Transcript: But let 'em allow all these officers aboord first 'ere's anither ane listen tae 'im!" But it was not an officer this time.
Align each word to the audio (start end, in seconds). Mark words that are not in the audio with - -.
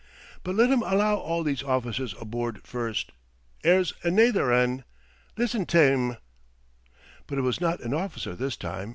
But 0.43 0.55
let 0.55 0.71
'em 0.71 0.81
allow 0.81 1.17
all 1.17 1.43
these 1.43 1.61
officers 1.61 2.15
aboord 2.19 2.63
first 2.65 3.11
'ere's 3.63 3.93
anither 4.03 4.51
ane 4.51 4.83
listen 5.37 5.67
tae 5.67 5.93
'im!" 5.93 6.17
But 7.27 7.37
it 7.37 7.41
was 7.41 7.61
not 7.61 7.81
an 7.81 7.93
officer 7.93 8.35
this 8.35 8.57
time. 8.57 8.89